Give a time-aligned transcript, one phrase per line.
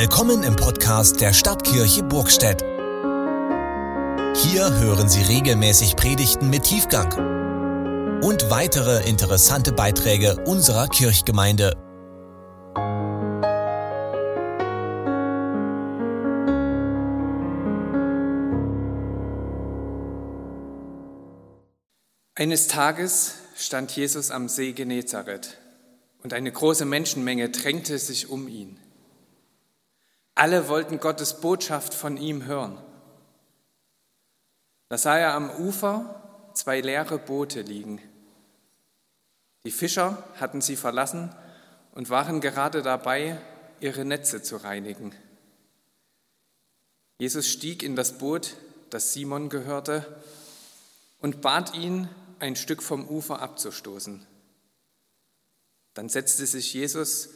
[0.00, 2.62] Willkommen im Podcast der Stadtkirche Burgstedt.
[4.36, 7.12] Hier hören Sie regelmäßig Predigten mit Tiefgang
[8.22, 11.72] und weitere interessante Beiträge unserer Kirchgemeinde.
[22.36, 25.58] Eines Tages stand Jesus am See Genezareth
[26.22, 28.78] und eine große Menschenmenge drängte sich um ihn.
[30.38, 32.80] Alle wollten Gottes Botschaft von ihm hören.
[34.88, 38.00] Da sah er am Ufer zwei leere Boote liegen.
[39.64, 41.34] Die Fischer hatten sie verlassen
[41.90, 43.40] und waren gerade dabei,
[43.80, 45.12] ihre Netze zu reinigen.
[47.18, 48.54] Jesus stieg in das Boot,
[48.90, 50.22] das Simon gehörte,
[51.18, 52.08] und bat ihn,
[52.38, 54.24] ein Stück vom Ufer abzustoßen.
[55.94, 57.30] Dann setzte sich Jesus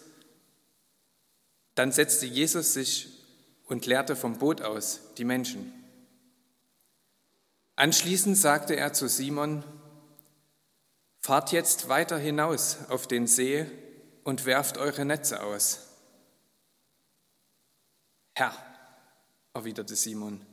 [1.75, 3.09] dann setzte Jesus sich
[3.67, 5.73] und lehrte vom Boot aus die Menschen.
[7.77, 9.65] Anschließend sagte er zu Simon,
[11.25, 13.65] Fahrt jetzt weiter hinaus auf den See
[14.25, 15.87] und werft eure Netze aus.
[18.35, 18.53] Herr,
[19.55, 20.45] erwiderte Simon,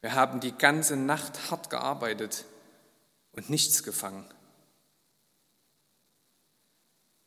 [0.00, 2.46] wir haben die ganze Nacht hart gearbeitet
[3.32, 4.26] und nichts gefangen.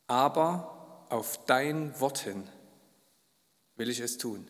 [0.08, 2.48] Aber auf dein Wort hin
[3.76, 4.48] will ich es tun.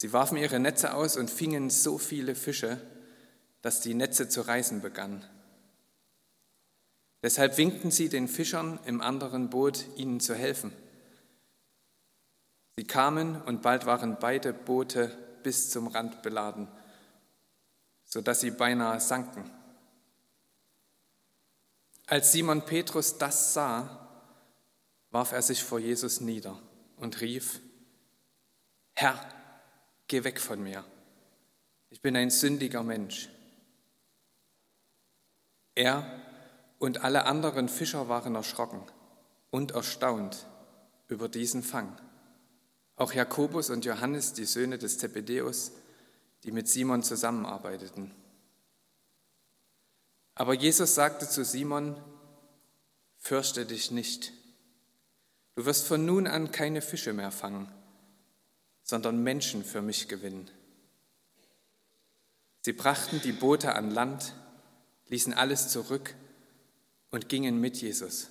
[0.00, 2.80] Sie warfen ihre Netze aus und fingen so viele Fische,
[3.62, 5.24] dass die Netze zu reißen begannen.
[7.22, 10.72] Deshalb winkten sie den Fischern im anderen Boot, ihnen zu helfen.
[12.76, 15.08] Sie kamen und bald waren beide Boote
[15.42, 16.68] bis zum Rand beladen,
[18.04, 19.50] sodass sie beinahe sanken.
[22.06, 24.07] Als Simon Petrus das sah,
[25.10, 26.60] warf er sich vor Jesus nieder
[26.96, 27.60] und rief,
[28.94, 29.18] Herr,
[30.06, 30.84] geh weg von mir,
[31.90, 33.28] ich bin ein sündiger Mensch.
[35.74, 36.04] Er
[36.78, 38.82] und alle anderen Fischer waren erschrocken
[39.50, 40.46] und erstaunt
[41.06, 41.98] über diesen Fang.
[42.96, 45.72] Auch Jakobus und Johannes, die Söhne des Zebedeus,
[46.42, 48.12] die mit Simon zusammenarbeiteten.
[50.34, 51.96] Aber Jesus sagte zu Simon,
[53.16, 54.32] fürchte dich nicht.
[55.58, 57.66] Du wirst von nun an keine Fische mehr fangen,
[58.84, 60.48] sondern Menschen für mich gewinnen.
[62.60, 64.34] Sie brachten die Boote an Land,
[65.08, 66.14] ließen alles zurück
[67.10, 68.28] und gingen mit Jesus.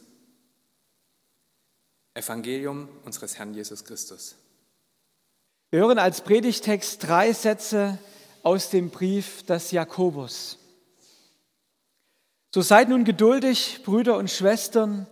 [2.13, 4.35] Evangelium unseres Herrn Jesus Christus.
[5.69, 7.99] Wir hören als Predigtext drei Sätze
[8.41, 10.59] aus dem Brief des Jakobus.
[12.53, 15.07] So seid nun geduldig, Brüder und Schwestern,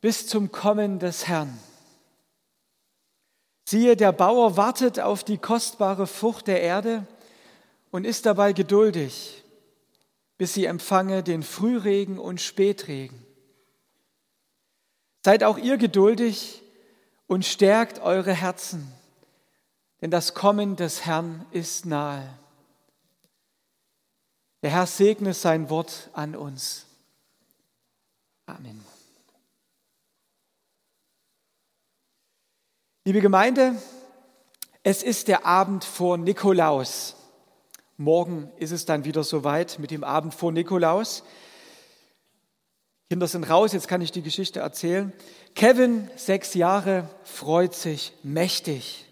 [0.00, 1.58] bis zum Kommen des Herrn.
[3.68, 7.06] Siehe, der Bauer wartet auf die kostbare Frucht der Erde
[7.90, 9.44] und ist dabei geduldig,
[10.38, 13.24] bis sie empfange den Frühregen und Spätregen.
[15.24, 16.62] Seid auch ihr geduldig
[17.26, 18.90] und stärkt eure Herzen,
[20.00, 22.28] denn das Kommen des Herrn ist nahe.
[24.62, 26.86] Der Herr segne sein Wort an uns.
[28.46, 28.84] Amen.
[33.10, 33.74] Liebe Gemeinde,
[34.84, 37.16] es ist der Abend vor Nikolaus.
[37.96, 41.24] Morgen ist es dann wieder soweit mit dem Abend vor Nikolaus.
[43.08, 45.12] Kinder sind raus, jetzt kann ich die Geschichte erzählen.
[45.56, 49.06] Kevin, sechs Jahre, freut sich mächtig.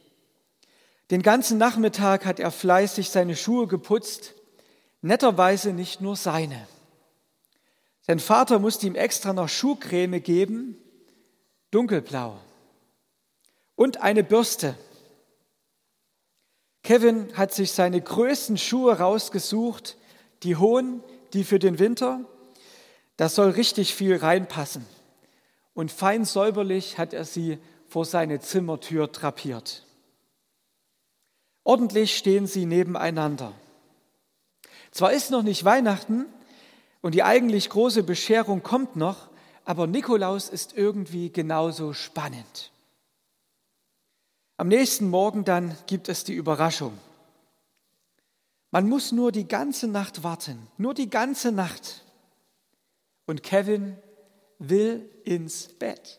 [1.11, 4.35] Den ganzen Nachmittag hat er fleißig seine Schuhe geputzt,
[5.03, 6.69] netterweise nicht nur seine.
[8.03, 10.77] Sein Vater musste ihm extra noch Schuhcreme geben,
[11.73, 12.39] dunkelblau
[13.79, 14.75] und eine Bürste.
[16.83, 19.97] Kevin hat sich seine größten Schuhe rausgesucht,
[20.43, 21.01] die hohen,
[21.33, 22.21] die für den Winter.
[23.17, 24.85] Da soll richtig viel reinpassen.
[25.75, 29.87] Und fein säuberlich hat er sie vor seine Zimmertür drapiert.
[31.63, 33.53] Ordentlich stehen sie nebeneinander.
[34.91, 36.27] Zwar ist noch nicht Weihnachten
[37.01, 39.29] und die eigentlich große Bescherung kommt noch,
[39.65, 42.73] aber Nikolaus ist irgendwie genauso spannend.
[44.59, 46.99] Am nächsten Morgen dann gibt es die Überraschung.
[48.73, 52.03] Man muss nur die ganze Nacht warten, nur die ganze Nacht.
[53.25, 53.97] Und Kevin
[54.59, 56.19] will ins Bett.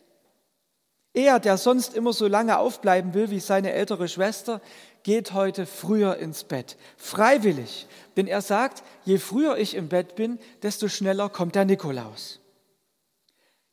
[1.12, 4.62] Er, der sonst immer so lange aufbleiben will wie seine ältere Schwester,
[5.02, 6.78] geht heute früher ins Bett.
[6.96, 7.86] Freiwillig.
[8.16, 12.40] Denn er sagt, je früher ich im Bett bin, desto schneller kommt der Nikolaus.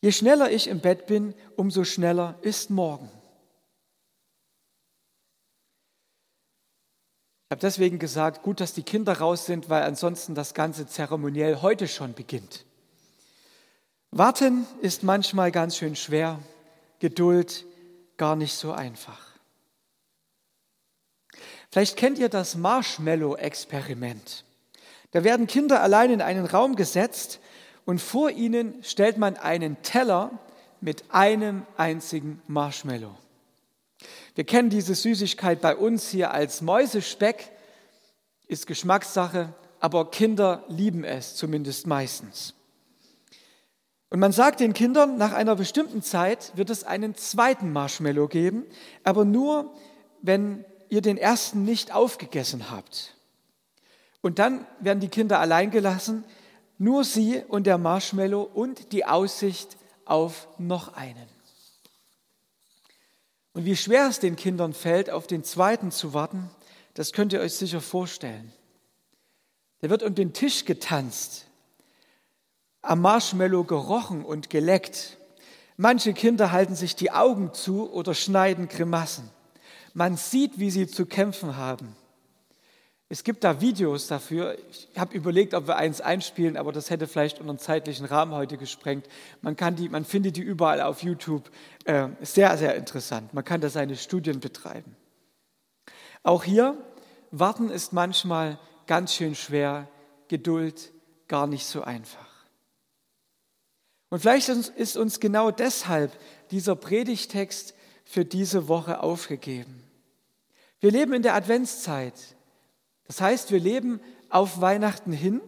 [0.01, 3.09] Je schneller ich im Bett bin, umso schneller ist morgen.
[7.47, 11.61] Ich habe deswegen gesagt, gut, dass die Kinder raus sind, weil ansonsten das ganze Zeremoniell
[11.61, 12.65] heute schon beginnt.
[14.11, 16.39] Warten ist manchmal ganz schön schwer,
[16.99, 17.65] Geduld
[18.17, 19.21] gar nicht so einfach.
[21.71, 24.43] Vielleicht kennt ihr das Marshmallow-Experiment.
[25.11, 27.39] Da werden Kinder allein in einen Raum gesetzt
[27.85, 30.31] und vor ihnen stellt man einen Teller
[30.81, 33.15] mit einem einzigen Marshmallow.
[34.37, 37.49] Wir kennen diese Süßigkeit bei uns hier als Mäusespeck,
[38.45, 42.53] ist Geschmackssache, aber Kinder lieben es zumindest meistens.
[44.11, 48.67] Und man sagt den Kindern, nach einer bestimmten Zeit wird es einen zweiten Marshmallow geben,
[49.03, 49.73] aber nur,
[50.21, 53.15] wenn ihr den ersten nicht aufgegessen habt.
[54.21, 56.23] Und dann werden die Kinder allein gelassen,
[56.77, 61.36] nur sie und der Marshmallow und die Aussicht auf noch einen.
[63.57, 66.47] Und wie schwer es den Kindern fällt, auf den zweiten zu warten,
[66.93, 68.53] das könnt ihr euch sicher vorstellen.
[69.81, 71.47] Der wird um den Tisch getanzt,
[72.83, 75.17] am Marshmallow gerochen und geleckt.
[75.75, 79.27] Manche Kinder halten sich die Augen zu oder schneiden Grimassen.
[79.95, 81.95] Man sieht, wie sie zu kämpfen haben.
[83.09, 84.57] Es gibt da Videos dafür.
[84.69, 88.57] Ich habe überlegt, ob wir eins einspielen, aber das hätte vielleicht unseren zeitlichen Rahmen heute
[88.57, 89.07] gesprengt.
[89.41, 91.49] Man, kann die, man findet die überall auf YouTube.
[91.85, 93.33] Äh, sehr, sehr interessant.
[93.33, 94.95] Man kann da seine Studien betreiben.
[96.23, 96.77] Auch hier,
[97.31, 99.87] warten ist manchmal ganz schön schwer,
[100.27, 100.91] Geduld
[101.29, 102.27] gar nicht so einfach.
[104.09, 106.11] Und vielleicht ist uns genau deshalb
[106.51, 109.83] dieser Predigtext für diese Woche aufgegeben.
[110.81, 112.13] Wir leben in der Adventszeit.
[113.07, 113.99] Das heißt, wir leben
[114.29, 115.41] auf Weihnachten hin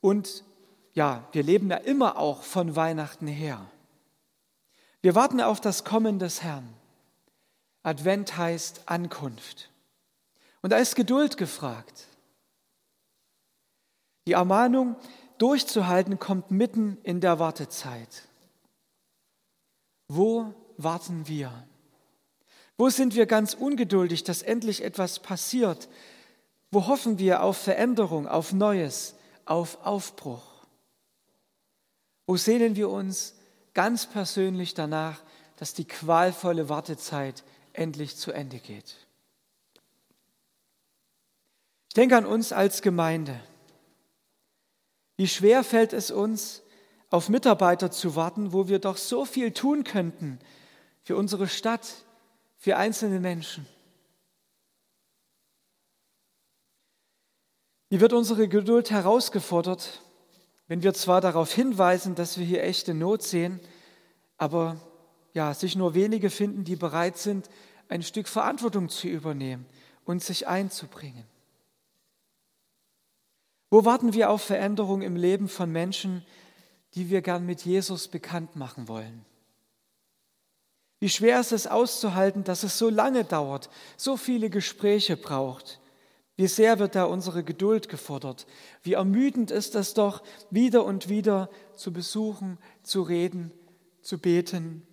[0.00, 0.44] und
[0.92, 3.66] ja, wir leben ja immer auch von Weihnachten her.
[5.02, 6.68] Wir warten auf das Kommen des Herrn.
[7.82, 9.70] Advent heißt Ankunft.
[10.62, 12.06] Und da ist Geduld gefragt.
[14.26, 14.96] Die Ermahnung,
[15.36, 18.22] durchzuhalten, kommt mitten in der Wartezeit.
[20.08, 21.52] Wo warten wir?
[22.78, 25.88] Wo sind wir ganz ungeduldig, dass endlich etwas passiert,
[26.74, 30.42] wo hoffen wir auf Veränderung, auf Neues, auf Aufbruch?
[32.26, 33.34] Wo sehnen wir uns
[33.74, 35.22] ganz persönlich danach,
[35.56, 38.96] dass die qualvolle Wartezeit endlich zu Ende geht?
[41.88, 43.38] Ich denke an uns als Gemeinde.
[45.16, 46.62] Wie schwer fällt es uns,
[47.10, 50.40] auf Mitarbeiter zu warten, wo wir doch so viel tun könnten
[51.04, 51.86] für unsere Stadt,
[52.56, 53.66] für einzelne Menschen.
[57.94, 60.02] Wie wird unsere Geduld herausgefordert,
[60.66, 63.60] wenn wir zwar darauf hinweisen, dass wir hier echte Not sehen,
[64.36, 64.80] aber
[65.32, 67.48] ja, sich nur wenige finden, die bereit sind,
[67.88, 69.64] ein Stück Verantwortung zu übernehmen
[70.04, 71.22] und sich einzubringen.
[73.70, 76.26] Wo warten wir auf Veränderung im Leben von Menschen,
[76.96, 79.24] die wir gern mit Jesus bekannt machen wollen?
[80.98, 85.78] Wie schwer ist es auszuhalten, dass es so lange dauert, so viele Gespräche braucht,
[86.36, 88.46] wie sehr wird da unsere Geduld gefordert?
[88.82, 93.52] Wie ermüdend ist es doch, wieder und wieder zu besuchen, zu reden,
[94.02, 94.86] zu beten.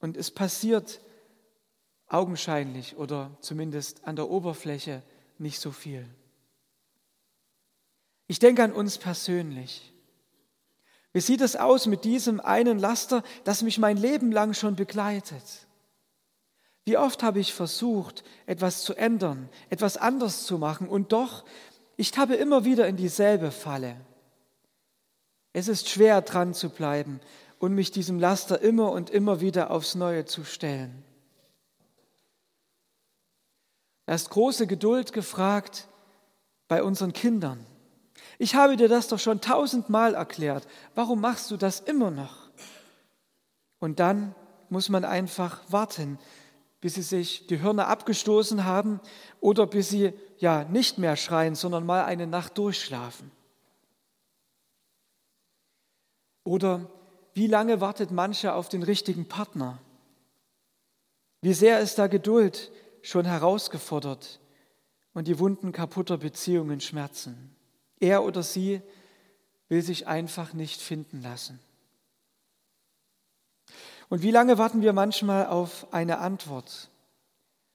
[0.00, 1.00] Und es passiert
[2.08, 5.02] augenscheinlich oder zumindest an der Oberfläche
[5.38, 6.06] nicht so viel.
[8.26, 9.92] Ich denke an uns persönlich.
[11.12, 15.65] Wie sieht es aus mit diesem einen Laster, das mich mein Leben lang schon begleitet?
[16.86, 21.44] Wie oft habe ich versucht, etwas zu ändern, etwas anders zu machen und doch,
[21.96, 23.96] ich tappe immer wieder in dieselbe Falle.
[25.52, 27.20] Es ist schwer dran zu bleiben
[27.58, 31.02] und mich diesem Laster immer und immer wieder aufs Neue zu stellen.
[34.04, 35.88] Da ist große Geduld gefragt
[36.68, 37.66] bei unseren Kindern.
[38.38, 40.68] Ich habe dir das doch schon tausendmal erklärt.
[40.94, 42.48] Warum machst du das immer noch?
[43.80, 44.36] Und dann
[44.68, 46.20] muss man einfach warten,
[46.86, 49.00] bis sie sich die Hörner abgestoßen haben
[49.40, 53.32] oder bis sie ja nicht mehr schreien, sondern mal eine Nacht durchschlafen.
[56.44, 56.88] Oder
[57.34, 59.80] wie lange wartet mancher auf den richtigen Partner?
[61.40, 62.70] Wie sehr ist da Geduld
[63.02, 64.38] schon herausgefordert
[65.12, 67.56] und die Wunden kaputter Beziehungen schmerzen?
[67.98, 68.80] Er oder sie
[69.68, 71.58] will sich einfach nicht finden lassen.
[74.08, 76.90] Und wie lange warten wir manchmal auf eine Antwort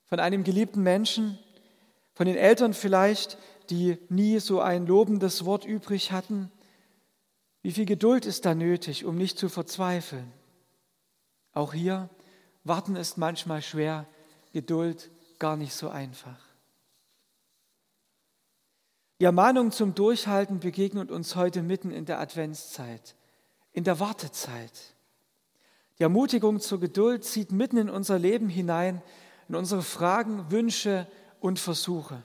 [0.06, 1.38] von einem geliebten Menschen,
[2.14, 3.38] von den Eltern vielleicht,
[3.70, 6.52] die nie so ein lobendes Wort übrig hatten?
[7.62, 10.32] Wie viel Geduld ist da nötig, um nicht zu verzweifeln?
[11.54, 12.10] Auch hier,
[12.64, 14.06] warten ist manchmal schwer,
[14.54, 15.10] Geduld
[15.40, 16.40] gar nicht so einfach.
[19.20, 23.16] Die Ermahnung zum Durchhalten begegnet uns heute mitten in der Adventszeit,
[23.72, 24.96] in der Wartezeit.
[26.02, 29.04] Die Ermutigung zur Geduld zieht mitten in unser Leben hinein,
[29.48, 31.06] in unsere Fragen, Wünsche
[31.40, 32.24] und Versuche.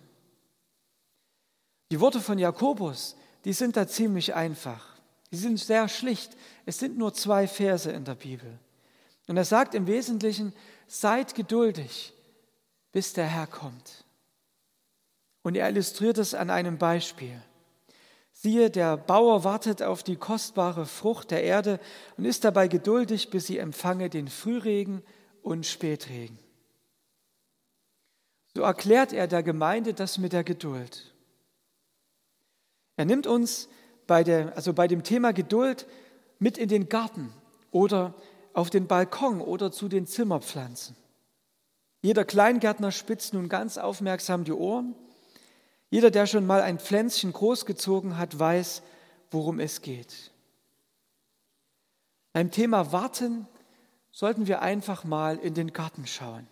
[1.90, 4.97] Die Worte von Jakobus, die sind da ziemlich einfach.
[5.30, 6.38] Die sind sehr schlicht.
[6.64, 8.59] Es sind nur zwei Verse in der Bibel.
[9.28, 10.54] Und er sagt im Wesentlichen,
[10.87, 12.14] seid geduldig,
[12.92, 14.06] bis der Herr kommt.
[15.42, 17.42] Und er illustriert es an einem Beispiel.
[18.46, 21.80] Siehe, der Bauer wartet auf die kostbare Frucht der Erde
[22.16, 25.02] und ist dabei geduldig, bis sie empfange den Frühregen
[25.42, 26.38] und Spätregen.
[28.54, 31.12] So erklärt er der Gemeinde das mit der Geduld.
[32.94, 33.68] Er nimmt uns
[34.06, 35.84] bei, der, also bei dem Thema Geduld
[36.38, 37.32] mit in den Garten
[37.72, 38.14] oder
[38.52, 40.94] auf den Balkon oder zu den Zimmerpflanzen.
[42.00, 44.94] Jeder Kleingärtner spitzt nun ganz aufmerksam die Ohren.
[45.96, 48.82] Jeder, der schon mal ein Pflänzchen großgezogen hat, weiß,
[49.30, 50.30] worum es geht.
[52.34, 53.48] Beim Thema Warten
[54.10, 56.46] sollten wir einfach mal in den Garten schauen.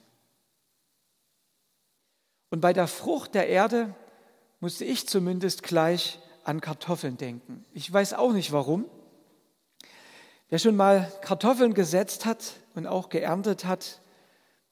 [2.48, 3.94] Und bei der Frucht der Erde
[4.60, 7.66] musste ich zumindest gleich an Kartoffeln denken.
[7.74, 8.86] Ich weiß auch nicht warum.
[10.48, 14.00] Wer schon mal Kartoffeln gesetzt hat und auch geerntet hat,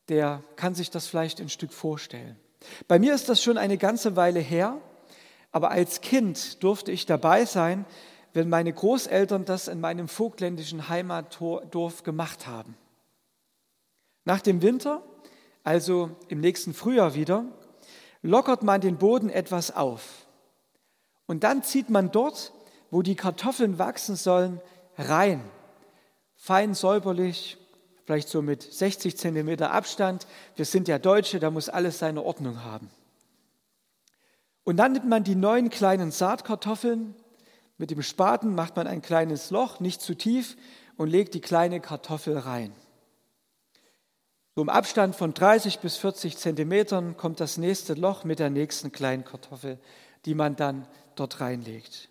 [0.08, 2.40] der kann sich das vielleicht ein Stück vorstellen.
[2.88, 4.78] Bei mir ist das schon eine ganze Weile her,
[5.50, 7.84] aber als Kind durfte ich dabei sein,
[8.32, 12.76] wenn meine Großeltern das in meinem vogtländischen Heimatdorf gemacht haben.
[14.24, 15.02] Nach dem Winter,
[15.64, 17.44] also im nächsten Frühjahr wieder,
[18.22, 20.26] lockert man den Boden etwas auf.
[21.26, 22.52] Und dann zieht man dort,
[22.90, 24.60] wo die Kartoffeln wachsen sollen,
[24.96, 25.42] rein.
[26.34, 27.58] Fein säuberlich,
[28.04, 30.26] vielleicht so mit 60 Zentimeter Abstand.
[30.56, 32.90] Wir sind ja Deutsche, da muss alles seine Ordnung haben.
[34.64, 37.14] Und dann nimmt man die neuen kleinen Saatkartoffeln,
[37.78, 40.56] mit dem Spaten macht man ein kleines Loch, nicht zu tief,
[40.96, 42.72] und legt die kleine Kartoffel rein.
[44.54, 48.92] So im Abstand von 30 bis 40 Zentimetern kommt das nächste Loch mit der nächsten
[48.92, 49.78] kleinen Kartoffel,
[50.26, 52.10] die man dann dort reinlegt.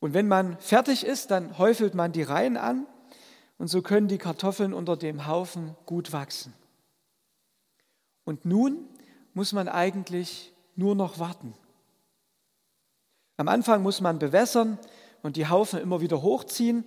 [0.00, 2.86] Und wenn man fertig ist, dann häufelt man die Reihen an
[3.58, 6.52] und so können die Kartoffeln unter dem Haufen gut wachsen.
[8.24, 8.88] Und nun
[9.32, 11.54] muss man eigentlich nur noch warten.
[13.36, 14.78] Am Anfang muss man bewässern
[15.22, 16.84] und die Haufen immer wieder hochziehen,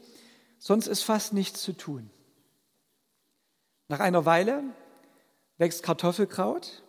[0.60, 2.10] sonst ist fast nichts zu tun.
[3.90, 4.64] Nach einer Weile
[5.58, 6.84] wächst Kartoffelkraut,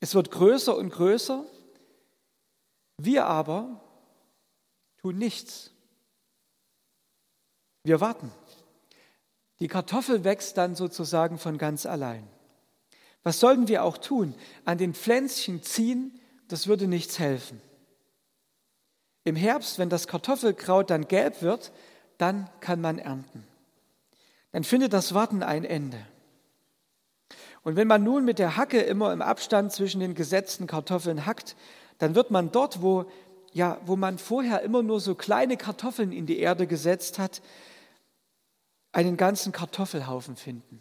[0.00, 1.44] es wird größer und größer,
[2.98, 3.80] wir aber
[4.98, 5.70] tun nichts.
[7.84, 8.30] Wir warten.
[9.60, 12.26] Die Kartoffel wächst dann sozusagen von ganz allein.
[13.22, 14.34] Was sollten wir auch tun?
[14.64, 17.60] An den Pflänzchen ziehen, das würde nichts helfen.
[19.24, 21.72] Im Herbst, wenn das Kartoffelkraut dann gelb wird,
[22.16, 23.44] dann kann man ernten.
[24.52, 25.98] Dann findet das Warten ein Ende.
[27.62, 31.56] Und wenn man nun mit der Hacke immer im Abstand zwischen den gesetzten Kartoffeln hackt,
[31.98, 33.04] dann wird man dort, wo,
[33.52, 37.42] ja, wo man vorher immer nur so kleine Kartoffeln in die Erde gesetzt hat,
[38.92, 40.80] einen ganzen Kartoffelhaufen finden.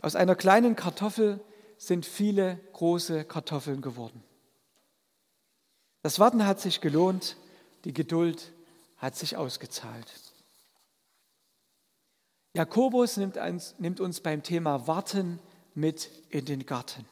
[0.00, 1.40] Aus einer kleinen Kartoffel
[1.76, 4.22] sind viele große Kartoffeln geworden.
[6.02, 7.36] Das Warten hat sich gelohnt,
[7.84, 8.52] die Geduld
[8.96, 10.12] hat sich ausgezahlt.
[12.54, 15.38] Jakobus nimmt uns, nimmt uns beim Thema Warten
[15.74, 17.04] mit in den Garten.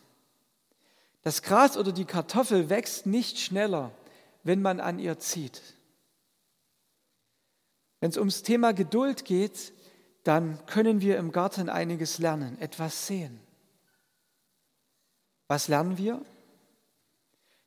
[1.23, 3.92] Das Gras oder die Kartoffel wächst nicht schneller,
[4.45, 5.61] wenn man an ihr zieht.
[8.06, 9.72] Wenn es ums Thema Geduld geht,
[10.22, 13.40] dann können wir im Garten einiges lernen, etwas sehen.
[15.48, 16.25] Was lernen wir?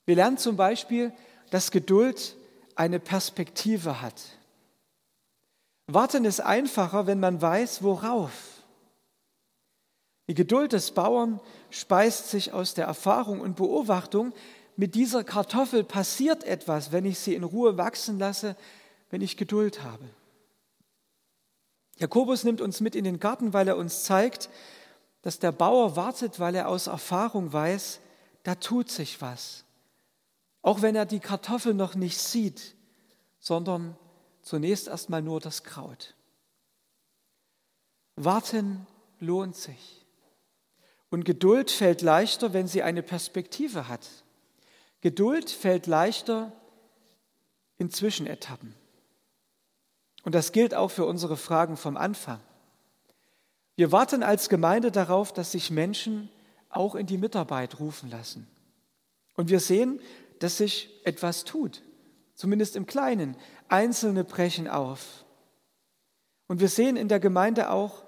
[0.05, 1.11] Wir lernen zum Beispiel,
[1.49, 2.37] dass Geduld
[2.75, 4.15] eine Perspektive hat.
[5.87, 8.63] Warten ist einfacher, wenn man weiß, worauf.
[10.29, 14.31] Die Geduld des Bauern speist sich aus der Erfahrung und Beobachtung,
[14.77, 18.55] mit dieser Kartoffel passiert etwas, wenn ich sie in Ruhe wachsen lasse,
[19.09, 20.05] wenn ich Geduld habe.
[21.99, 24.49] Jakobus nimmt uns mit in den Garten, weil er uns zeigt,
[25.21, 27.99] dass der Bauer wartet, weil er aus Erfahrung weiß,
[28.43, 29.65] da tut sich was.
[30.61, 32.75] Auch wenn er die Kartoffel noch nicht sieht,
[33.39, 33.97] sondern
[34.41, 36.15] zunächst erstmal nur das Kraut.
[38.15, 38.87] Warten
[39.19, 40.05] lohnt sich.
[41.09, 44.07] Und Geduld fällt leichter, wenn sie eine Perspektive hat.
[45.01, 46.53] Geduld fällt leichter
[47.77, 48.75] in Zwischenetappen.
[50.29, 52.39] Und das gilt auch für unsere Fragen vom Anfang.
[53.77, 56.29] Wir warten als Gemeinde darauf, dass sich Menschen
[56.69, 58.47] auch in die Mitarbeit rufen lassen.
[59.33, 59.99] Und wir sehen,
[60.37, 61.81] dass sich etwas tut,
[62.35, 63.37] zumindest im Kleinen.
[63.69, 65.25] Einzelne brechen auf.
[66.45, 68.03] Und wir sehen in der Gemeinde auch,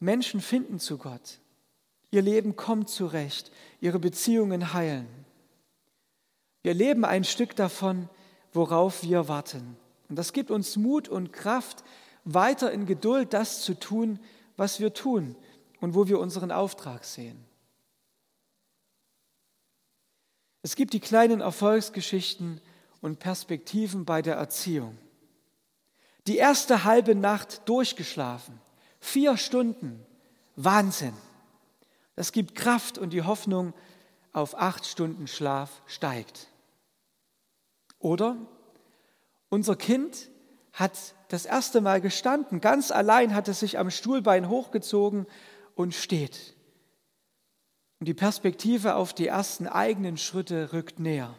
[0.00, 1.38] Menschen finden zu Gott.
[2.10, 5.06] Ihr Leben kommt zurecht, ihre Beziehungen heilen.
[6.62, 8.08] Wir leben ein Stück davon,
[8.54, 9.76] worauf wir warten.
[10.08, 11.84] Und das gibt uns Mut und Kraft,
[12.24, 14.18] weiter in Geduld das zu tun,
[14.56, 15.36] was wir tun
[15.80, 17.44] und wo wir unseren Auftrag sehen.
[20.62, 22.60] Es gibt die kleinen Erfolgsgeschichten
[23.00, 24.98] und Perspektiven bei der Erziehung.
[26.26, 28.60] Die erste halbe Nacht durchgeschlafen,
[29.00, 30.04] vier Stunden,
[30.56, 31.14] Wahnsinn.
[32.16, 33.72] Das gibt Kraft und die Hoffnung
[34.32, 36.48] auf acht Stunden Schlaf steigt.
[37.98, 38.36] Oder
[39.48, 40.30] unser Kind
[40.72, 45.26] hat das erste Mal gestanden, ganz allein hat es sich am Stuhlbein hochgezogen
[45.74, 46.54] und steht.
[48.00, 51.34] Und die Perspektive auf die ersten eigenen Schritte rückt näher.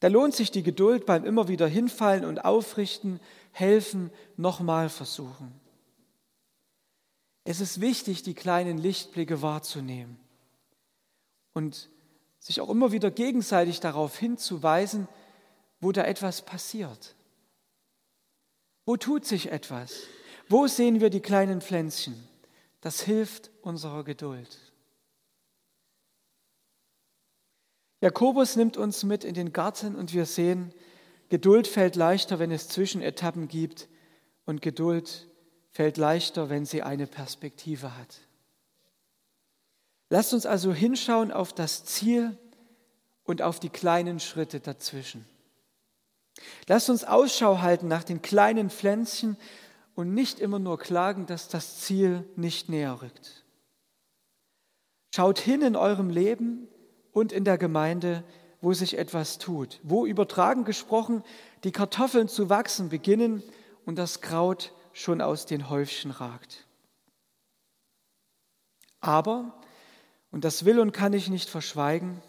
[0.00, 3.20] Da lohnt sich die Geduld beim immer wieder hinfallen und aufrichten,
[3.52, 5.52] helfen, nochmal versuchen.
[7.44, 10.18] Es ist wichtig, die kleinen Lichtblicke wahrzunehmen
[11.52, 11.90] und
[12.38, 15.08] sich auch immer wieder gegenseitig darauf hinzuweisen,
[15.80, 17.14] wo da etwas passiert.
[18.84, 20.02] Wo tut sich etwas?
[20.48, 22.28] Wo sehen wir die kleinen Pflänzchen?
[22.80, 24.58] Das hilft unserer Geduld.
[28.00, 30.72] Jakobus nimmt uns mit in den Garten und wir sehen,
[31.28, 33.88] Geduld fällt leichter, wenn es Zwischenetappen gibt
[34.46, 35.28] und Geduld
[35.70, 38.18] fällt leichter, wenn sie eine Perspektive hat.
[40.08, 42.36] Lasst uns also hinschauen auf das Ziel
[43.22, 45.24] und auf die kleinen Schritte dazwischen.
[46.66, 49.36] Lasst uns Ausschau halten nach den kleinen Pflänzchen
[49.94, 53.44] und nicht immer nur klagen, dass das Ziel nicht näher rückt.
[55.14, 56.68] Schaut hin in eurem Leben
[57.12, 58.24] und in der Gemeinde,
[58.60, 61.24] wo sich etwas tut, wo übertragen gesprochen
[61.64, 63.42] die Kartoffeln zu wachsen beginnen
[63.84, 66.66] und das Kraut schon aus den Häufchen ragt.
[69.00, 69.58] Aber,
[70.30, 72.20] und das will und kann ich nicht verschweigen,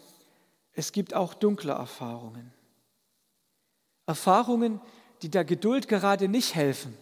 [0.72, 2.52] es gibt auch dunkle Erfahrungen.
[4.12, 4.78] Erfahrungen,
[5.22, 6.94] die der Geduld gerade nicht helfen.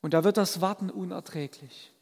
[0.00, 1.92] Und da wird das Warten unerträglich.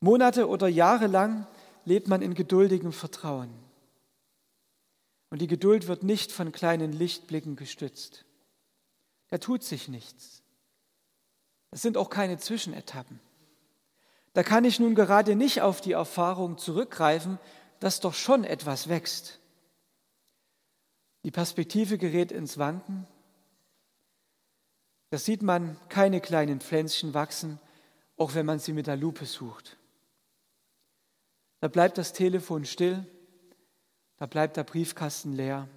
[0.00, 1.46] Monate oder Jahre lang
[1.84, 3.50] lebt man in geduldigem Vertrauen.
[5.28, 8.24] Und die Geduld wird nicht von kleinen Lichtblicken gestützt.
[9.28, 10.42] Da tut sich nichts.
[11.70, 13.20] Es sind auch keine Zwischenetappen.
[14.32, 17.38] Da kann ich nun gerade nicht auf die Erfahrung zurückgreifen,
[17.78, 19.38] dass doch schon etwas wächst.
[21.26, 23.04] Die Perspektive gerät ins Wanken.
[25.10, 27.58] Da sieht man keine kleinen Pflänzchen wachsen,
[28.16, 29.76] auch wenn man sie mit der Lupe sucht.
[31.58, 33.04] Da bleibt das Telefon still,
[34.18, 35.68] da bleibt der Briefkasten leer.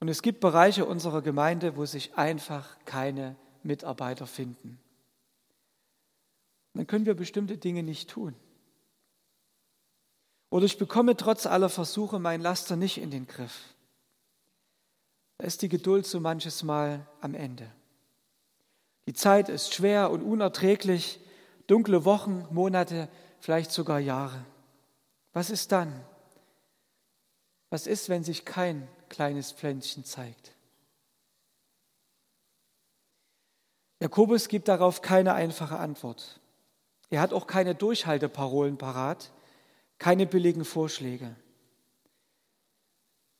[0.00, 4.78] Und es gibt Bereiche unserer Gemeinde, wo sich einfach keine Mitarbeiter finden.
[6.74, 8.34] Dann können wir bestimmte Dinge nicht tun.
[10.50, 13.74] Oder ich bekomme trotz aller Versuche mein Laster nicht in den Griff.
[15.38, 17.70] Da ist die Geduld so manches Mal am Ende.
[19.06, 21.20] Die Zeit ist schwer und unerträglich,
[21.66, 23.08] dunkle Wochen, Monate,
[23.38, 24.44] vielleicht sogar Jahre.
[25.32, 26.04] Was ist dann?
[27.70, 30.52] Was ist, wenn sich kein kleines Pflänzchen zeigt?
[34.00, 36.40] Jakobus gibt darauf keine einfache Antwort.
[37.10, 39.30] Er hat auch keine Durchhalteparolen parat,
[40.00, 41.36] keine billigen Vorschläge.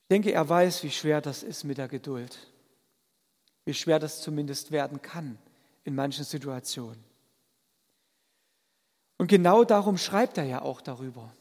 [0.03, 2.39] Ich denke, er weiß, wie schwer das ist mit der Geduld,
[3.65, 5.39] wie schwer das zumindest werden kann
[5.85, 7.03] in manchen Situationen.
[9.17, 11.35] Und genau darum schreibt er ja auch darüber.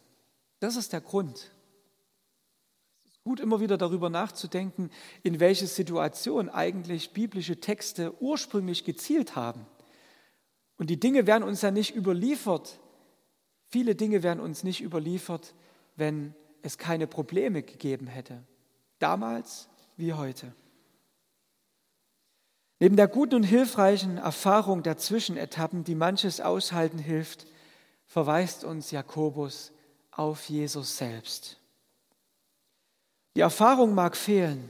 [0.59, 1.51] Das ist der Grund.
[2.99, 4.89] Es ist gut, immer wieder darüber nachzudenken,
[5.23, 9.65] in welche Situation eigentlich biblische Texte ursprünglich gezielt haben.
[10.77, 12.79] Und die Dinge werden uns ja nicht überliefert.
[13.69, 15.53] Viele Dinge werden uns nicht überliefert,
[15.95, 18.43] wenn es keine Probleme gegeben hätte.
[18.97, 20.53] Damals wie heute.
[22.79, 27.45] Neben der guten und hilfreichen Erfahrung der Zwischenetappen, die manches aushalten hilft,
[28.05, 29.71] verweist uns Jakobus
[30.11, 31.57] auf Jesus selbst.
[33.35, 34.69] Die Erfahrung mag fehlen,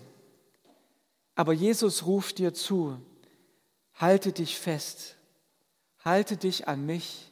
[1.35, 2.99] aber Jesus ruft dir zu,
[3.93, 5.15] halte dich fest,
[6.03, 7.29] halte dich an mich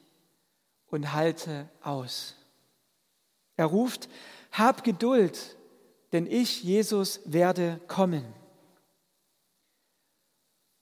[0.90, 2.36] und halte aus.
[3.56, 4.10] Er ruft,
[4.52, 5.58] hab Geduld,
[6.12, 8.26] denn ich, Jesus, werde kommen.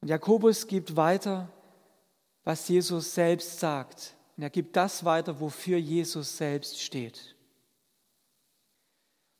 [0.01, 1.49] Und Jakobus gibt weiter,
[2.43, 7.35] was Jesus selbst sagt und er gibt das weiter, wofür Jesus selbst steht.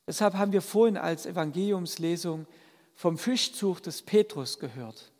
[0.06, 2.46] Deshalb haben wir vorhin als Evangeliumslesung
[2.94, 5.12] vom Fischzug des Petrus gehört.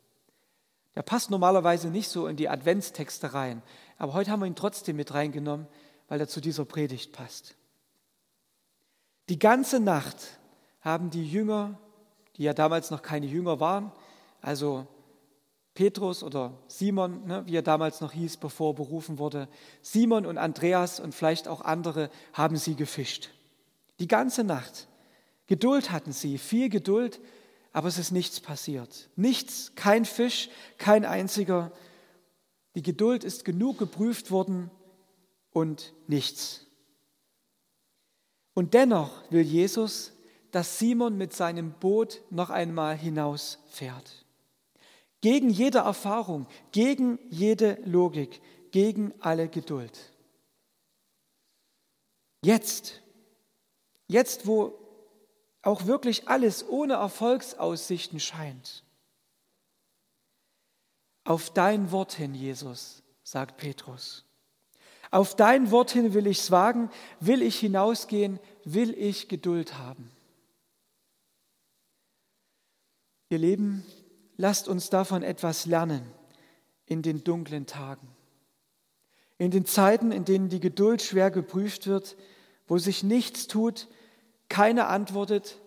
[0.95, 3.63] Der passt normalerweise nicht so in die Adventstexte rein,
[3.99, 5.67] aber heute haben wir ihn trotzdem mit reingenommen,
[6.09, 7.55] weil er zu dieser Predigt passt.
[9.29, 10.17] Die ganze Nacht
[10.81, 11.79] haben die Jünger,
[12.37, 13.91] die ja damals noch keine Jünger waren,
[14.41, 14.87] also
[15.75, 19.49] Petrus oder Simon, ne, wie er damals noch hieß, bevor er berufen wurde,
[19.83, 23.31] Simon und Andreas und vielleicht auch andere haben sie gefischt.
[23.99, 24.89] Die ganze Nacht.
[25.47, 27.21] Geduld hatten sie, viel Geduld,
[27.73, 29.09] aber es ist nichts passiert.
[29.17, 31.71] Nichts, kein Fisch, kein einziger.
[32.77, 34.71] Die Geduld ist genug geprüft worden
[35.51, 36.67] und nichts.
[38.53, 40.13] Und dennoch will Jesus,
[40.51, 44.27] dass Simon mit seinem Boot noch einmal hinausfährt.
[45.23, 50.13] Gegen jede Erfahrung, gegen jede Logik, gegen alle Geduld.
[52.45, 53.01] Jetzt,
[54.07, 54.79] jetzt wo
[55.63, 58.86] auch wirklich alles ohne Erfolgsaussichten scheint.
[61.27, 64.25] Auf dein Wort hin, Jesus, sagt Petrus.
[65.11, 70.13] Auf dein Wort hin will ich es wagen, will ich hinausgehen, will ich Geduld haben.
[73.29, 73.85] Ihr Leben,
[74.37, 76.07] lasst uns davon etwas lernen
[76.87, 78.07] in den dunklen Tagen.
[79.37, 82.17] In den Zeiten, in denen die Geduld schwer geprüft wird,
[82.69, 83.89] wo sich nichts tut,
[84.49, 85.59] keiner antwortet,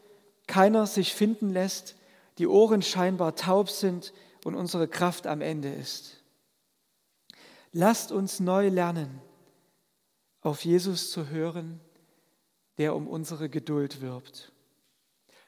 [0.47, 1.97] keiner sich finden lässt,
[2.37, 4.13] die Ohren scheinbar taub sind
[4.45, 6.23] und unsere Kraft am Ende ist.
[7.71, 9.21] Lasst uns neu lernen,
[10.41, 11.80] auf Jesus zu hören,
[12.78, 14.52] der um unsere Geduld wirbt.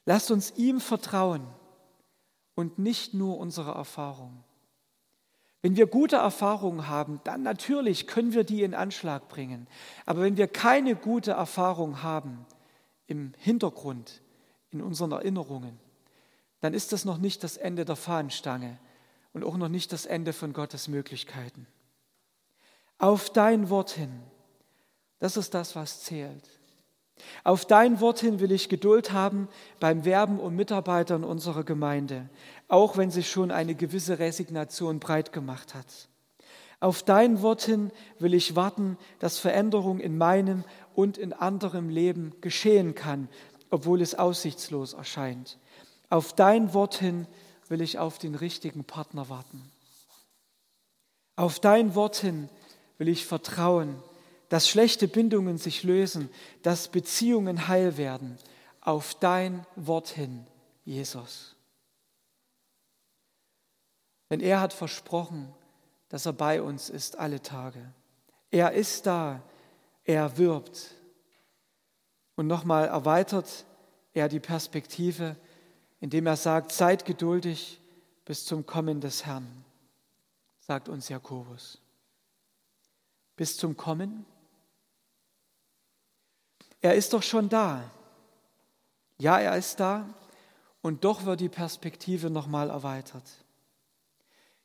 [0.05, 1.47] Lasst uns ihm vertrauen
[2.55, 4.43] und nicht nur unsere Erfahrung.
[5.61, 9.67] Wenn wir gute Erfahrungen haben, dann natürlich können wir die in Anschlag bringen.
[10.05, 12.45] Aber wenn wir keine gute Erfahrung haben
[13.05, 14.21] im Hintergrund,
[14.71, 15.79] in unseren Erinnerungen,
[16.61, 18.77] dann ist das noch nicht das Ende der Fahnenstange
[19.33, 21.67] und auch noch nicht das Ende von Gottes Möglichkeiten.
[22.97, 24.21] Auf dein Wort hin,
[25.19, 26.47] das ist das, was zählt.
[27.43, 29.47] Auf dein Wort hin will ich Geduld haben
[29.79, 32.29] beim Werben um Mitarbeitern unserer Gemeinde,
[32.67, 36.09] auch wenn sich schon eine gewisse Resignation breit gemacht hat.
[36.79, 40.63] Auf dein Wort hin will ich warten, dass Veränderung in meinem
[40.95, 43.29] und in anderem Leben geschehen kann,
[43.69, 45.59] obwohl es aussichtslos erscheint.
[46.11, 47.25] Auf dein Wort hin
[47.69, 49.71] will ich auf den richtigen Partner warten.
[51.37, 52.49] Auf dein Wort hin
[52.97, 54.03] will ich vertrauen,
[54.49, 56.29] dass schlechte Bindungen sich lösen,
[56.63, 58.37] dass Beziehungen heil werden.
[58.81, 60.45] Auf dein Wort hin,
[60.83, 61.55] Jesus.
[64.29, 65.53] Denn er hat versprochen,
[66.09, 67.93] dass er bei uns ist alle Tage.
[68.49, 69.41] Er ist da,
[70.03, 70.93] er wirbt.
[72.35, 73.65] Und nochmal erweitert
[74.13, 75.37] er die Perspektive,
[76.01, 77.79] indem er sagt, seid geduldig
[78.25, 79.47] bis zum Kommen des Herrn,
[80.59, 81.79] sagt uns Jakobus.
[83.37, 84.25] Bis zum Kommen?
[86.81, 87.89] Er ist doch schon da.
[89.19, 90.09] Ja, er ist da
[90.81, 93.29] und doch wird die Perspektive nochmal erweitert.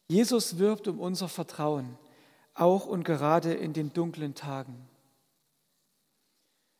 [0.08, 1.98] Jesus wirbt um unser Vertrauen,
[2.54, 4.88] auch und gerade in den dunklen Tagen.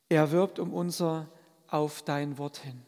[0.09, 1.29] Er wirbt um unser
[1.69, 2.81] auf dein Wort hin.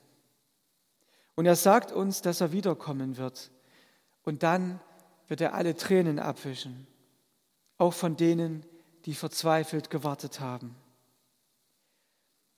[1.39, 3.51] Und er sagt uns, dass er wiederkommen wird.
[4.25, 4.81] Und dann
[5.29, 6.87] wird er alle Tränen abwischen,
[7.79, 8.67] auch von denen,
[9.05, 10.75] die verzweifelt gewartet haben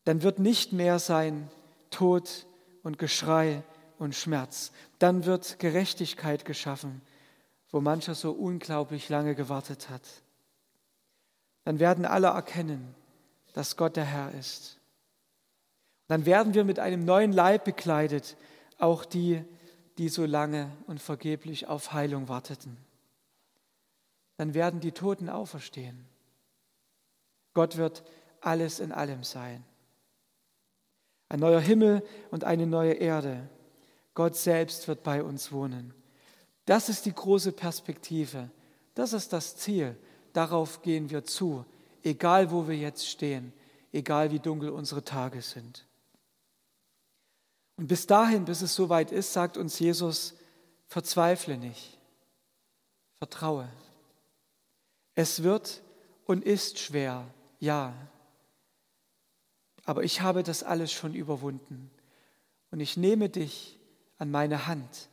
[0.04, 1.48] dann wird nicht mehr sein
[1.90, 2.46] Tod
[2.82, 3.62] und Geschrei
[3.98, 4.72] und Schmerz.
[4.98, 7.02] Dann wird Gerechtigkeit geschaffen,
[7.70, 10.02] wo mancher so unglaublich lange gewartet hat.
[11.64, 12.94] Dann werden alle erkennen,
[13.52, 14.78] dass Gott der Herr ist.
[16.08, 18.36] Dann werden wir mit einem neuen Leib bekleidet,
[18.82, 19.44] auch die,
[19.98, 22.76] die so lange und vergeblich auf Heilung warteten.
[24.36, 26.06] Dann werden die Toten auferstehen.
[27.52, 28.02] Gott wird
[28.40, 29.64] alles in allem sein.
[31.28, 33.48] Ein neuer Himmel und eine neue Erde.
[34.14, 35.94] Gott selbst wird bei uns wohnen.
[36.64, 38.50] Das ist die große Perspektive.
[38.94, 39.96] Das ist das Ziel.
[40.32, 41.64] Darauf gehen wir zu,
[42.02, 43.52] egal wo wir jetzt stehen,
[43.92, 45.86] egal wie dunkel unsere Tage sind.
[47.80, 50.34] Und bis dahin, bis es soweit ist, sagt uns Jesus,
[50.86, 51.96] verzweifle nicht,
[53.14, 53.70] vertraue.
[55.14, 55.80] Es wird
[56.26, 57.26] und ist schwer,
[57.58, 57.94] ja,
[59.86, 61.90] aber ich habe das alles schon überwunden.
[62.70, 63.78] Und ich nehme dich
[64.18, 65.08] an meine Hand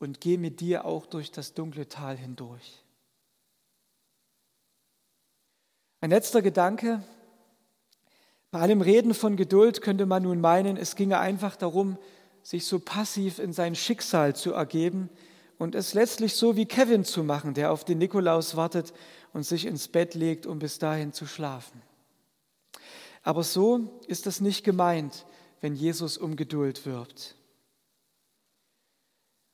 [0.00, 2.82] und gehe mit dir auch durch das dunkle Tal hindurch.
[6.00, 7.00] Ein letzter Gedanke.
[8.50, 11.98] Bei allem Reden von Geduld könnte man nun meinen, es ginge einfach darum,
[12.42, 15.10] sich so passiv in sein Schicksal zu ergeben
[15.58, 18.94] und es letztlich so wie Kevin zu machen, der auf den Nikolaus wartet
[19.34, 21.82] und sich ins Bett legt, um bis dahin zu schlafen.
[23.22, 25.26] Aber so ist es nicht gemeint,
[25.60, 27.34] wenn Jesus um Geduld wirbt.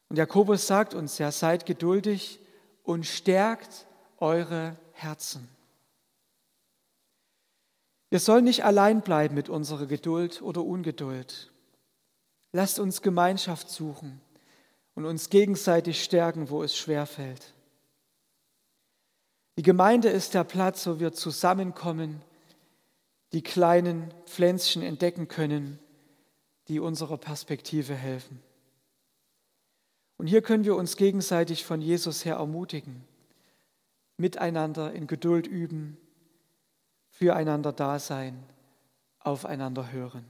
[0.08, 2.38] Und Jakobus sagt uns ja, seid geduldig
[2.84, 3.86] und stärkt
[4.18, 5.48] eure Herzen.
[8.14, 11.50] Wir sollen nicht allein bleiben mit unserer Geduld oder Ungeduld.
[12.52, 14.20] Lasst uns Gemeinschaft suchen
[14.94, 17.54] und uns gegenseitig stärken, wo es schwer fällt.
[19.58, 22.22] Die Gemeinde ist der Platz, wo wir zusammenkommen,
[23.32, 25.80] die kleinen Pflänzchen entdecken können,
[26.68, 28.40] die unserer Perspektive helfen.
[30.18, 33.02] Und hier können wir uns gegenseitig von Jesus her ermutigen,
[34.18, 35.96] miteinander in Geduld üben,
[37.14, 38.42] füreinander da sein,
[39.20, 40.24] aufeinander hören.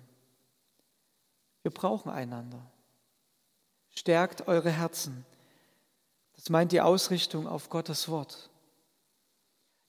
[1.62, 2.60] Wir brauchen einander.
[3.90, 5.24] Stärkt eure Herzen.
[6.36, 8.50] Das meint die Ausrichtung auf Gottes Wort.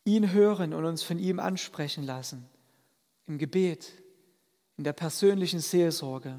[0.05, 2.47] Ihn hören und uns von ihm ansprechen lassen.
[3.27, 3.91] Im Gebet,
[4.77, 6.37] in der persönlichen Seelsorge,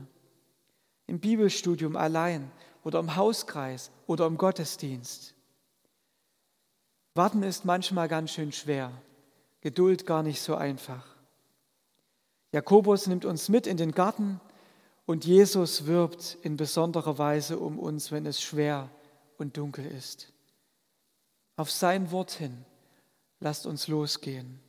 [1.06, 2.50] im Bibelstudium allein
[2.82, 5.34] oder im Hauskreis oder im Gottesdienst.
[7.14, 8.92] Warten ist manchmal ganz schön schwer,
[9.60, 11.06] Geduld gar nicht so einfach.
[12.52, 14.40] Jakobus nimmt uns mit in den Garten
[15.04, 18.90] und Jesus wirbt in besonderer Weise um uns, wenn es schwer
[19.38, 20.32] und dunkel ist.
[21.56, 22.64] Auf sein Wort hin
[23.40, 24.60] lasst uns losgehen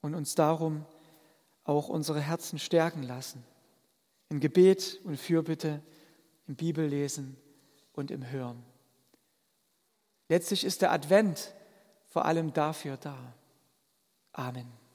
[0.00, 0.84] und uns darum
[1.64, 3.44] auch unsere Herzen stärken lassen.
[4.28, 5.82] In Gebet und Fürbitte,
[6.46, 7.36] im Bibellesen
[7.92, 8.62] und im Hören.
[10.28, 11.54] Letztlich ist der Advent
[12.06, 13.34] vor allem dafür da.
[14.38, 14.85] Amen.